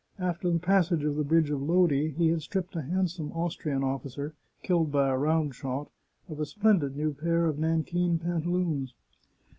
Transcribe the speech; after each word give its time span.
After 0.17 0.49
the 0.49 0.57
passage 0.57 1.03
of 1.03 1.15
the 1.15 1.23
Bridge 1.23 1.51
of 1.51 1.61
Lodi 1.61 2.07
he 2.09 2.29
had 2.29 2.41
stripped 2.41 2.75
a 2.75 2.81
handsome 2.81 3.31
Austrian 3.33 3.83
officer, 3.83 4.33
killed 4.63 4.91
by 4.91 5.07
a 5.09 5.15
round 5.15 5.53
shot, 5.53 5.91
of 6.27 6.39
a 6.39 6.45
splendid 6.47 6.95
new 6.95 7.13
pair 7.13 7.45
of 7.45 7.59
nankeen 7.59 8.17
pantaloons. 8.17 8.95